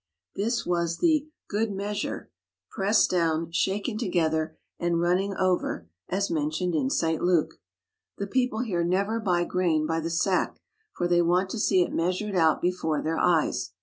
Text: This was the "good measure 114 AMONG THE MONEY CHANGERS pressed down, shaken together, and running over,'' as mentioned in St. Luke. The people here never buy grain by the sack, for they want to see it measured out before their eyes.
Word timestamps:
This 0.35 0.65
was 0.65 0.97
the 0.97 1.27
"good 1.47 1.71
measure 1.71 2.31
114 2.75 3.19
AMONG 3.19 3.29
THE 3.29 3.35
MONEY 3.35 3.45
CHANGERS 3.45 3.49
pressed 3.51 3.51
down, 3.51 3.51
shaken 3.51 3.97
together, 3.99 4.57
and 4.79 4.99
running 4.99 5.35
over,'' 5.35 5.89
as 6.09 6.31
mentioned 6.31 6.73
in 6.73 6.89
St. 6.89 7.21
Luke. 7.21 7.59
The 8.17 8.25
people 8.25 8.61
here 8.61 8.83
never 8.83 9.19
buy 9.19 9.43
grain 9.43 9.85
by 9.85 9.99
the 9.99 10.09
sack, 10.09 10.59
for 10.97 11.07
they 11.07 11.21
want 11.21 11.51
to 11.51 11.59
see 11.59 11.83
it 11.83 11.93
measured 11.93 12.33
out 12.35 12.63
before 12.63 13.03
their 13.03 13.19
eyes. 13.19 13.73